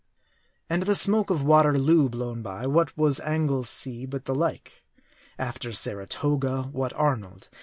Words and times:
And 0.67 0.81
the 0.81 0.95
smoke 0.95 1.29
of 1.29 1.43
Waterloo 1.43 2.09
blown 2.09 2.41
by, 2.41 2.65
what 2.65 2.97
was 2.97 3.19
Anglesea 3.19 4.07
but 4.07 4.25
the 4.25 4.33
like? 4.33 4.83
After 5.37 5.71
Sara 5.71 6.07
toga, 6.07 6.63
what 6.71 6.91
Arnold 6.93 7.49